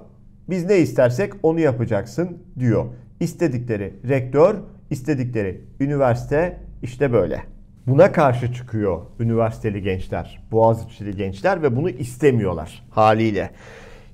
Biz 0.50 0.66
ne 0.66 0.78
istersek 0.78 1.34
onu 1.44 1.60
yapacaksın 1.60 2.38
diyor. 2.60 2.86
İstedikleri 3.20 3.94
rektör, 4.08 4.56
istedikleri 4.90 5.62
üniversite 5.80 6.60
işte 6.84 7.14
böyle. 7.14 7.44
Buna 7.88 8.12
karşı 8.12 8.54
çıkıyor 8.54 9.02
üniversiteli 9.20 9.82
gençler, 9.82 10.44
Boğaziçi'li 10.52 11.16
gençler 11.16 11.64
ve 11.64 11.76
bunu 11.76 11.90
istemiyorlar 11.90 12.88
haliyle. 12.90 13.50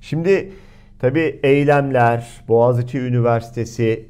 Şimdi 0.00 0.52
tabi 0.98 1.40
eylemler, 1.42 2.44
Boğaziçi 2.48 2.98
Üniversitesi 2.98 4.08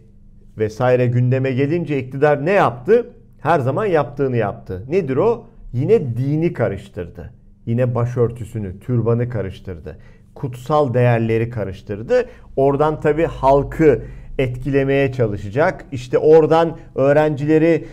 vesaire 0.59 1.07
gündeme 1.07 1.53
gelince 1.53 1.99
iktidar 1.99 2.47
ne 2.47 2.53
yaptı? 2.53 3.11
Her 3.41 3.61
zaman 3.61 3.87
yaptığını 3.87 4.37
yaptı. 4.37 4.85
Nedir 4.89 5.17
o? 5.17 5.47
Yine 5.73 6.17
dini 6.17 6.53
karıştırdı. 6.53 7.42
Yine 7.67 7.95
başörtüsünü, 7.95 8.81
türbanı 8.81 9.29
karıştırdı. 9.29 9.99
Kutsal 10.35 10.95
değerleri 10.95 11.51
karıştırdı. 11.51 12.29
Oradan 12.57 13.01
tabi 13.01 13.25
halkı 13.25 14.03
etkilemeye 14.39 15.13
çalışacak. 15.13 15.85
İşte 15.93 16.19
oradan 16.19 16.79
öğrencileri 16.95 17.85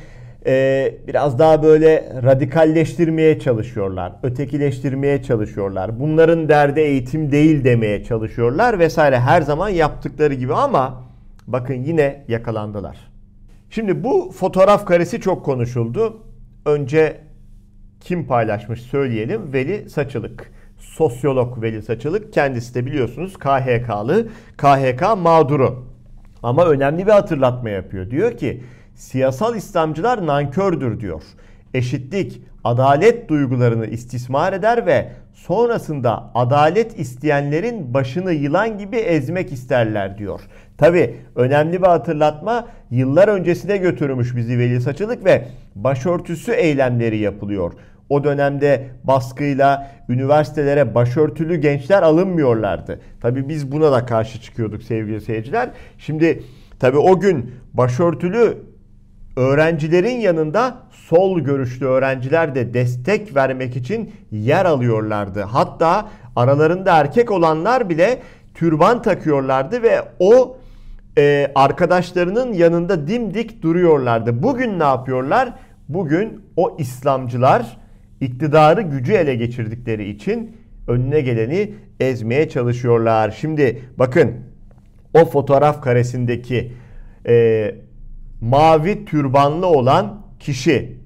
e, 0.45 0.95
biraz 1.07 1.39
daha 1.39 1.63
böyle 1.63 2.13
radikalleştirmeye 2.23 3.39
çalışıyorlar. 3.39 4.13
Ötekileştirmeye 4.23 5.23
çalışıyorlar. 5.23 5.99
Bunların 5.99 6.49
derdi 6.49 6.79
eğitim 6.79 7.31
değil 7.31 7.63
demeye 7.63 8.03
çalışıyorlar 8.03 8.79
vesaire. 8.79 9.19
Her 9.19 9.41
zaman 9.41 9.69
yaptıkları 9.69 10.33
gibi 10.33 10.53
ama 10.53 11.03
bakın 11.47 11.73
yine 11.73 12.25
yakalandılar. 12.27 12.97
Şimdi 13.69 14.03
bu 14.03 14.31
fotoğraf 14.31 14.85
karesi 14.85 15.21
çok 15.21 15.45
konuşuldu. 15.45 16.17
Önce 16.65 17.17
kim 18.01 18.27
paylaşmış 18.27 18.81
söyleyelim. 18.81 19.53
Veli 19.53 19.89
Saçılık. 19.89 20.51
Sosyolog 20.77 21.61
Veli 21.61 21.81
Saçılık. 21.81 22.33
Kendisi 22.33 22.75
de 22.75 22.85
biliyorsunuz 22.85 23.37
KHK'lı. 23.37 24.27
KHK 24.57 25.17
mağduru. 25.17 25.85
Ama 26.43 26.65
önemli 26.65 27.05
bir 27.05 27.11
hatırlatma 27.11 27.69
yapıyor. 27.69 28.11
Diyor 28.11 28.37
ki 28.37 28.63
siyasal 28.95 29.55
İslamcılar 29.55 30.27
nankördür 30.27 30.99
diyor. 30.99 31.21
Eşitlik, 31.73 32.41
adalet 32.63 33.29
duygularını 33.29 33.85
istismar 33.85 34.53
eder 34.53 34.85
ve 34.85 35.09
sonrasında 35.33 36.31
adalet 36.35 36.99
isteyenlerin 36.99 37.93
başını 37.93 38.33
yılan 38.33 38.77
gibi 38.77 38.95
ezmek 38.95 39.51
isterler 39.51 40.17
diyor. 40.17 40.41
Tabi 40.77 41.15
önemli 41.35 41.81
bir 41.81 41.87
hatırlatma 41.87 42.67
yıllar 42.91 43.27
öncesine 43.27 43.77
götürmüş 43.77 44.35
bizi 44.35 44.59
Veli 44.59 44.81
Saçılık 44.81 45.25
ve 45.25 45.45
başörtüsü 45.75 46.51
eylemleri 46.51 47.17
yapılıyor. 47.17 47.73
O 48.09 48.23
dönemde 48.23 48.87
baskıyla 49.03 49.91
üniversitelere 50.09 50.95
başörtülü 50.95 51.55
gençler 51.55 52.03
alınmıyorlardı. 52.03 52.99
Tabi 53.21 53.49
biz 53.49 53.71
buna 53.71 53.91
da 53.91 54.05
karşı 54.05 54.41
çıkıyorduk 54.41 54.83
sevgili 54.83 55.21
seyirciler. 55.21 55.69
Şimdi 55.97 56.43
tabi 56.79 56.97
o 56.97 57.19
gün 57.19 57.55
başörtülü 57.73 58.57
öğrencilerin 59.35 60.17
yanında 60.19 60.77
sol 61.09 61.39
görüşlü 61.39 61.85
öğrenciler 61.85 62.55
de 62.55 62.73
destek 62.73 63.35
vermek 63.35 63.75
için 63.75 64.11
yer 64.31 64.65
alıyorlardı. 64.65 65.41
Hatta 65.41 66.09
aralarında 66.35 66.97
erkek 66.97 67.31
olanlar 67.31 67.89
bile 67.89 68.19
türban 68.53 69.01
takıyorlardı 69.01 69.83
ve 69.83 70.01
o 70.19 70.57
e, 71.17 71.51
arkadaşlarının 71.55 72.53
yanında 72.53 73.07
dimdik 73.07 73.61
duruyorlardı. 73.61 74.43
Bugün 74.43 74.79
ne 74.79 74.83
yapıyorlar? 74.83 75.53
Bugün 75.89 76.41
o 76.55 76.77
İslamcılar 76.79 77.77
iktidarı 78.21 78.81
gücü 78.81 79.13
ele 79.13 79.35
geçirdikleri 79.35 80.09
için 80.09 80.57
önüne 80.87 81.21
geleni 81.21 81.73
ezmeye 81.99 82.49
çalışıyorlar. 82.49 83.31
Şimdi 83.31 83.81
bakın 83.97 84.33
o 85.13 85.25
fotoğraf 85.25 85.81
karesindeki 85.81 86.71
e, 87.27 87.75
mavi 88.41 89.05
türbanlı 89.05 89.67
olan 89.67 90.21
kişi 90.39 90.98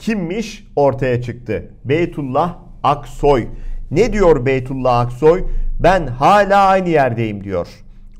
kimmiş 0.00 0.66
ortaya 0.76 1.22
çıktı. 1.22 1.70
Beytullah 1.84 2.58
Aksoy. 2.82 3.46
Ne 3.90 4.12
diyor 4.12 4.46
Beytullah 4.46 5.00
Aksoy? 5.00 5.44
Ben 5.80 6.06
hala 6.06 6.66
aynı 6.66 6.88
yerdeyim 6.88 7.44
diyor. 7.44 7.68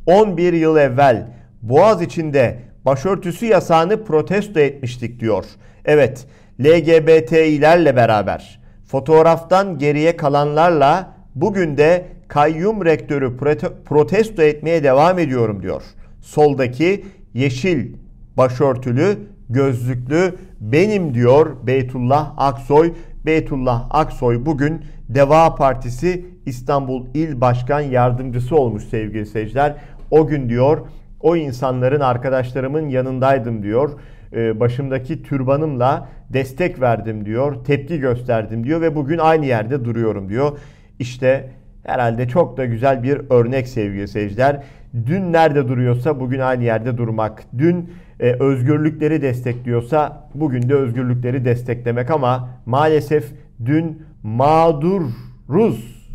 11 0.06 0.52
yıl 0.52 0.76
evvel 0.76 1.26
Boğaz 1.62 2.02
içinde 2.02 2.58
başörtüsü 2.84 3.46
yasağını 3.46 4.04
protesto 4.04 4.60
etmiştik 4.60 5.20
diyor. 5.20 5.44
Evet, 5.84 6.26
LGBT'lerle 6.60 7.96
beraber 7.96 8.60
fotoğraftan 8.86 9.78
geriye 9.78 10.16
kalanlarla 10.16 11.14
bugün 11.34 11.76
de 11.76 12.04
kayyum 12.28 12.84
rektörü 12.84 13.36
protesto 13.84 14.42
etmeye 14.42 14.84
devam 14.84 15.18
ediyorum 15.18 15.62
diyor. 15.62 15.82
Soldaki 16.20 17.04
yeşil 17.34 17.94
başörtülü, 18.36 19.18
gözlüklü 19.50 20.34
benim 20.60 21.14
diyor 21.14 21.56
Beytullah 21.66 22.34
Aksoy. 22.36 22.92
Beytullah 23.26 23.86
Aksoy 23.90 24.46
bugün 24.46 24.80
Deva 25.08 25.54
Partisi 25.54 26.26
İstanbul 26.46 27.06
İl 27.14 27.40
Başkan 27.40 27.80
Yardımcısı 27.80 28.56
olmuş 28.56 28.84
sevgili 28.84 29.26
seyirciler. 29.26 29.74
O 30.10 30.26
gün 30.26 30.48
diyor 30.48 30.78
o 31.20 31.36
insanların 31.36 32.00
arkadaşlarımın 32.00 32.88
yanındaydım 32.88 33.62
diyor. 33.62 33.90
Ee, 34.32 34.60
başımdaki 34.60 35.22
türbanımla 35.22 36.08
destek 36.30 36.80
verdim 36.80 37.24
diyor. 37.24 37.64
Tepki 37.64 38.00
gösterdim 38.00 38.64
diyor 38.64 38.80
ve 38.80 38.94
bugün 38.94 39.18
aynı 39.18 39.46
yerde 39.46 39.84
duruyorum 39.84 40.28
diyor. 40.28 40.58
İşte 40.98 41.50
herhalde 41.84 42.28
çok 42.28 42.56
da 42.56 42.64
güzel 42.64 43.02
bir 43.02 43.20
örnek 43.30 43.68
sevgili 43.68 44.08
seyirciler. 44.08 44.62
Dün 45.06 45.32
nerede 45.32 45.68
duruyorsa 45.68 46.20
bugün 46.20 46.38
aynı 46.40 46.64
yerde 46.64 46.98
durmak. 46.98 47.42
Dün 47.58 47.90
e, 48.20 48.32
özgürlükleri 48.32 49.22
destekliyorsa 49.22 50.28
bugün 50.34 50.68
de 50.68 50.74
özgürlükleri 50.74 51.44
desteklemek 51.44 52.10
ama 52.10 52.48
maalesef 52.66 53.32
dün 53.64 54.02
mağduruz 54.22 56.10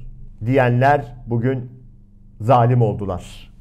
diyenler 0.45 1.15
bugün 1.27 1.71
zalim 2.41 2.81
oldular. 2.81 3.51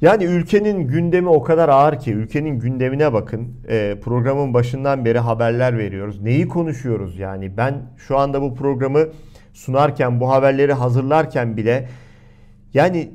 Yani 0.00 0.24
ülkenin 0.24 0.88
gündemi 0.88 1.28
o 1.28 1.42
kadar 1.42 1.68
ağır 1.68 1.98
ki 1.98 2.12
ülkenin 2.12 2.58
gündemine 2.58 3.12
bakın. 3.12 3.48
E, 3.68 3.96
programın 4.02 4.54
başından 4.54 5.04
beri 5.04 5.18
haberler 5.18 5.78
veriyoruz. 5.78 6.22
Neyi 6.22 6.48
konuşuyoruz 6.48 7.18
yani? 7.18 7.56
Ben 7.56 7.74
şu 7.96 8.18
anda 8.18 8.42
bu 8.42 8.54
programı 8.54 9.06
sunarken, 9.52 10.20
bu 10.20 10.30
haberleri 10.30 10.72
hazırlarken 10.72 11.56
bile 11.56 11.88
yani 12.74 13.10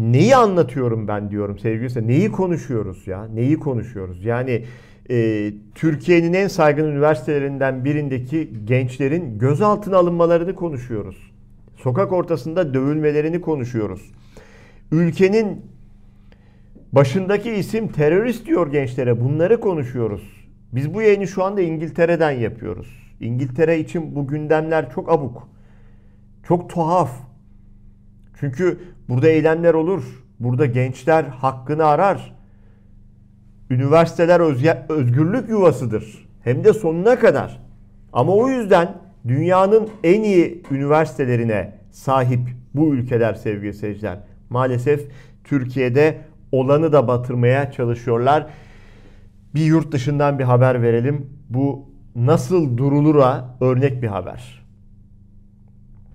neyi 0.00 0.36
anlatıyorum 0.36 1.08
ben 1.08 1.30
diyorum 1.30 1.58
sevgili 1.58 1.90
seyirciler. 1.90 2.08
Neyi 2.08 2.32
konuşuyoruz 2.32 3.06
ya? 3.06 3.24
Neyi 3.24 3.56
konuşuyoruz? 3.56 4.24
Yani 4.24 4.64
e, 5.10 5.50
Türkiye'nin 5.74 6.32
en 6.32 6.48
saygın 6.48 6.84
üniversitelerinden 6.84 7.84
birindeki 7.84 8.50
gençlerin 8.64 9.38
gözaltına 9.38 9.96
alınmalarını 9.96 10.54
konuşuyoruz. 10.54 11.32
Sokak 11.76 12.12
ortasında 12.12 12.74
dövülmelerini 12.74 13.40
konuşuyoruz. 13.40 14.12
Ülkenin 14.92 15.60
başındaki 16.92 17.50
isim 17.50 17.88
terörist 17.88 18.46
diyor 18.46 18.72
gençlere. 18.72 19.20
Bunları 19.20 19.60
konuşuyoruz. 19.60 20.22
Biz 20.72 20.94
bu 20.94 21.02
yayını 21.02 21.26
şu 21.26 21.44
anda 21.44 21.60
İngiltere'den 21.60 22.30
yapıyoruz. 22.30 23.14
İngiltere 23.20 23.78
için 23.78 24.16
bu 24.16 24.26
gündemler 24.26 24.90
çok 24.90 25.12
abuk. 25.12 25.48
Çok 26.48 26.70
tuhaf. 26.70 27.33
Çünkü 28.40 28.78
burada 29.08 29.28
eylemler 29.28 29.74
olur. 29.74 30.24
Burada 30.40 30.66
gençler 30.66 31.24
hakkını 31.24 31.84
arar. 31.84 32.34
Üniversiteler 33.70 34.40
özgürlük 34.88 35.48
yuvasıdır. 35.48 36.28
Hem 36.44 36.64
de 36.64 36.72
sonuna 36.72 37.18
kadar. 37.18 37.60
Ama 38.12 38.32
o 38.34 38.48
yüzden 38.48 38.96
dünyanın 39.28 39.88
en 40.04 40.22
iyi 40.22 40.62
üniversitelerine 40.70 41.78
sahip 41.90 42.40
bu 42.74 42.94
ülkeler 42.94 43.34
sevgili 43.34 43.74
seyirciler. 43.74 44.18
Maalesef 44.50 45.08
Türkiye'de 45.44 46.18
olanı 46.52 46.92
da 46.92 47.08
batırmaya 47.08 47.72
çalışıyorlar. 47.72 48.46
Bir 49.54 49.64
yurt 49.64 49.92
dışından 49.92 50.38
bir 50.38 50.44
haber 50.44 50.82
verelim. 50.82 51.30
Bu 51.50 51.88
nasıl 52.16 52.76
durulura 52.76 53.56
örnek 53.60 54.02
bir 54.02 54.08
haber. 54.08 54.63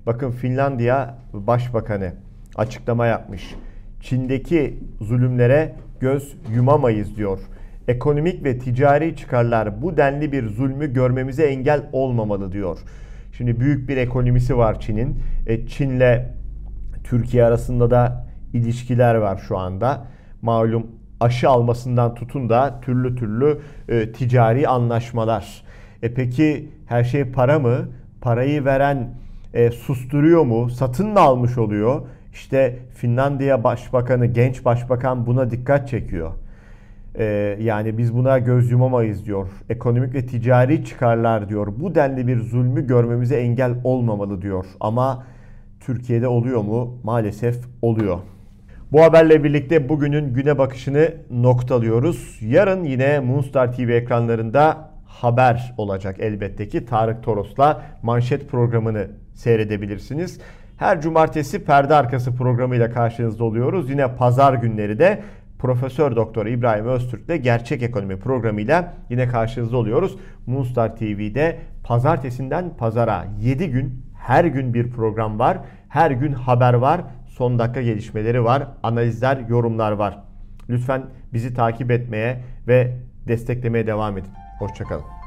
Bakın 0.10 0.32
Finlandiya 0.32 1.18
Başbakanı 1.34 2.14
açıklama 2.56 3.06
yapmış. 3.06 3.56
Çin'deki 4.02 4.80
zulümlere 5.02 5.76
göz 6.00 6.36
yumamayız 6.54 7.18
diyor. 7.18 7.40
Ekonomik 7.88 8.44
ve 8.44 8.58
ticari 8.58 9.16
çıkarlar 9.16 9.82
bu 9.82 9.98
denli 9.98 10.32
bir 10.32 10.48
zulmü 10.48 10.94
görmemize 10.94 11.44
engel 11.44 11.90
olmamalı 11.94 12.52
diyor. 12.52 12.80
Şimdi 13.38 13.60
büyük 13.60 13.90
bir 13.90 13.98
ekonomisi 13.98 14.58
var 14.58 14.80
Çin'in. 14.80 15.20
E, 15.48 15.68
Çin'le 15.68 16.26
Türkiye 17.04 17.46
arasında 17.46 17.92
da 17.92 18.28
ilişkiler 18.54 19.16
var 19.16 19.44
şu 19.48 19.58
anda. 19.58 20.08
Malum 20.42 20.88
aşı 21.20 21.50
almasından 21.50 22.16
tutun 22.16 22.50
da 22.50 22.82
türlü 22.82 23.16
türlü 23.16 23.60
e, 23.90 24.12
ticari 24.12 24.68
anlaşmalar. 24.68 25.64
E 26.02 26.14
peki 26.14 26.70
her 26.86 27.04
şey 27.04 27.32
para 27.32 27.60
mı? 27.60 27.90
Parayı 28.22 28.66
veren 28.66 29.10
e, 29.54 29.72
susturuyor 29.72 30.46
mu? 30.46 30.70
Satın 30.70 31.08
mı 31.08 31.20
almış 31.20 31.58
oluyor? 31.58 32.02
İşte 32.34 32.80
Finlandiya 32.96 33.64
Başbakanı, 33.64 34.26
genç 34.26 34.66
başbakan 34.66 35.26
buna 35.26 35.52
dikkat 35.52 35.90
çekiyor. 35.90 36.32
Ee, 37.16 37.58
yani 37.62 37.98
biz 37.98 38.16
buna 38.16 38.40
göz 38.40 38.72
yumamayız 38.72 39.26
diyor. 39.26 39.48
Ekonomik 39.70 40.14
ve 40.14 40.26
ticari 40.26 40.86
çıkarlar 40.86 41.50
diyor. 41.50 41.68
Bu 41.80 41.96
denli 41.96 42.28
bir 42.28 42.40
zulmü 42.40 42.88
görmemize 42.88 43.36
engel 43.36 43.76
olmamalı 43.84 44.42
diyor. 44.42 44.66
Ama 44.80 45.24
Türkiye'de 45.80 46.28
oluyor 46.28 46.62
mu? 46.62 46.98
Maalesef 47.04 47.56
oluyor. 47.82 48.20
Bu 48.92 49.04
haberle 49.04 49.44
birlikte 49.44 49.90
bugünün 49.90 50.34
güne 50.34 50.58
bakışını 50.58 51.14
noktalıyoruz. 51.32 52.40
Yarın 52.42 52.84
yine 52.84 53.20
Moonstar 53.20 53.74
TV 53.74 53.90
ekranlarında 53.90 54.90
haber 55.06 55.74
olacak 55.78 56.16
elbette 56.20 56.68
ki. 56.68 56.86
Tarık 56.86 57.24
Toros'la 57.24 57.82
manşet 58.04 58.50
programını 58.50 59.08
seyredebilirsiniz. 59.40 60.40
Her 60.78 61.02
cumartesi 61.02 61.64
perde 61.64 61.96
arkası 61.96 62.36
programıyla 62.36 62.92
karşınızda 62.92 63.44
oluyoruz. 63.44 63.90
Yine 63.90 64.16
pazar 64.16 64.54
günleri 64.54 65.00
de 65.00 65.22
Profesör 65.60 66.16
Doktor 66.16 66.46
İbrahim 66.46 66.86
Öztürk'le 66.86 67.44
Gerçek 67.44 67.84
Ekonomi 67.84 68.20
programıyla 68.20 68.94
yine 69.10 69.28
karşınızda 69.28 69.78
oluyoruz. 69.78 70.18
Moonstar 70.48 70.96
TV'de 70.96 71.60
pazartesinden 71.84 72.78
pazara 72.78 73.26
7 73.40 73.70
gün 73.72 74.06
her 74.18 74.46
gün 74.46 74.74
bir 74.74 74.90
program 74.90 75.40
var. 75.40 75.58
Her 75.90 76.12
gün 76.12 76.32
haber 76.34 76.74
var. 76.74 77.02
Son 77.28 77.60
dakika 77.60 77.82
gelişmeleri 77.82 78.44
var. 78.44 78.68
Analizler, 78.84 79.38
yorumlar 79.50 79.92
var. 79.92 80.20
Lütfen 80.70 81.04
bizi 81.34 81.54
takip 81.54 81.92
etmeye 81.92 82.44
ve 82.68 82.96
desteklemeye 83.28 83.88
devam 83.88 84.18
edin. 84.18 84.32
Hoşçakalın. 84.60 85.19